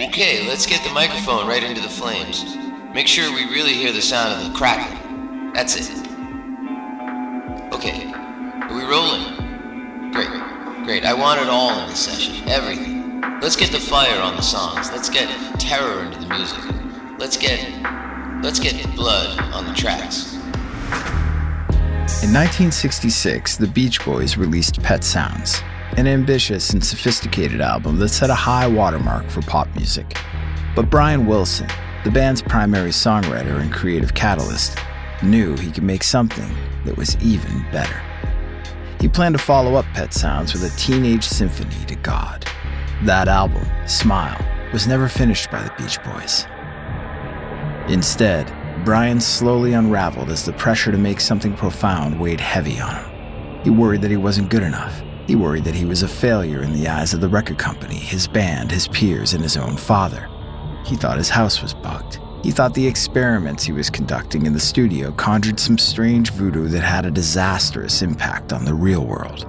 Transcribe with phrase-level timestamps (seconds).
[0.00, 2.56] Okay, let's get the microphone right into the flames.
[2.94, 5.52] Make sure we really hear the sound of the crackling.
[5.52, 5.90] That's it.
[7.74, 10.10] Okay, are we rolling?
[10.10, 11.04] Great, great.
[11.04, 12.48] I want it all in this session.
[12.48, 13.20] Everything.
[13.42, 14.90] Let's get the fire on the songs.
[14.90, 15.28] Let's get
[15.60, 16.64] terror into the music.
[17.18, 17.60] Let's get.
[18.42, 20.32] Let's get blood on the tracks.
[22.22, 25.60] In 1966, the Beach Boys released Pet Sounds,
[25.96, 30.16] an ambitious and sophisticated album that set a high watermark for pop music.
[30.76, 31.68] But Brian Wilson,
[32.04, 34.78] the band's primary songwriter and creative catalyst,
[35.22, 36.54] knew he could make something
[36.84, 38.00] that was even better.
[39.00, 42.46] He planned to follow up Pet Sounds with a teenage symphony to God.
[43.04, 44.38] That album, Smile,
[44.72, 46.46] was never finished by the Beach Boys.
[47.92, 48.52] Instead,
[48.84, 53.62] Brian slowly unraveled as the pressure to make something profound weighed heavy on him.
[53.64, 55.02] He worried that he wasn't good enough.
[55.30, 58.26] He worried that he was a failure in the eyes of the record company, his
[58.26, 60.28] band, his peers, and his own father.
[60.84, 62.18] He thought his house was bugged.
[62.42, 66.80] He thought the experiments he was conducting in the studio conjured some strange voodoo that
[66.80, 69.48] had a disastrous impact on the real world.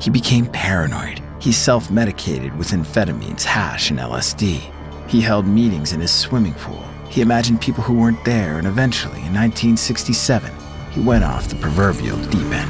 [0.00, 1.22] He became paranoid.
[1.40, 4.60] He self medicated with amphetamines, hash, and LSD.
[5.06, 6.82] He held meetings in his swimming pool.
[7.08, 10.50] He imagined people who weren't there, and eventually, in 1967,
[10.90, 12.61] he went off the proverbial deep end.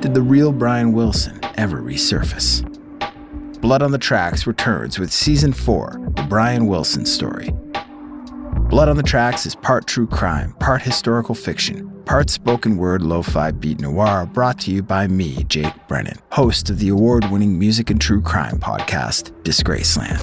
[0.00, 2.64] Did the real Brian Wilson ever resurface?
[3.60, 7.50] Blood on the Tracks returns with season 4, The Brian Wilson Story.
[8.70, 13.20] Blood on the Tracks is part true crime, part historical fiction, part spoken word lo
[13.20, 17.58] fi beat noir, brought to you by me, Jake Brennan, host of the award winning
[17.58, 20.18] music and true crime podcast, Disgraceland.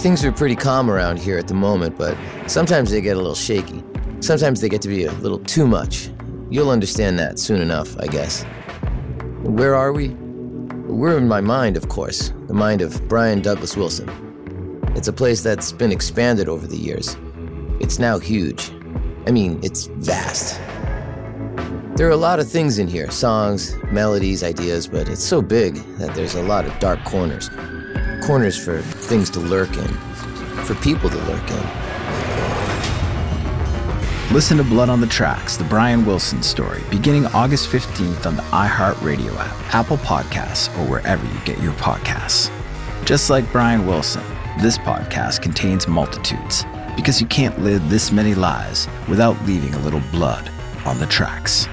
[0.00, 2.18] Things are pretty calm around here at the moment, but
[2.48, 3.84] sometimes they get a little shaky.
[4.18, 6.10] Sometimes they get to be a little too much.
[6.48, 8.44] You'll understand that soon enough, I guess.
[9.42, 10.08] Where are we?
[10.08, 14.08] We're in my mind, of course, the mind of Brian Douglas Wilson.
[14.94, 17.16] It's a place that's been expanded over the years.
[17.80, 18.70] It's now huge.
[19.26, 20.60] I mean, it's vast.
[21.96, 25.74] There are a lot of things in here songs, melodies, ideas, but it's so big
[25.98, 27.50] that there's a lot of dark corners.
[28.24, 29.88] Corners for things to lurk in,
[30.64, 31.85] for people to lurk in.
[34.32, 38.42] Listen to Blood on the Tracks, the Brian Wilson story, beginning August 15th on the
[38.42, 42.50] iHeartRadio app, Apple Podcasts, or wherever you get your podcasts.
[43.06, 44.24] Just like Brian Wilson,
[44.60, 46.64] this podcast contains multitudes
[46.96, 50.50] because you can't live this many lives without leaving a little blood
[50.84, 51.68] on the tracks.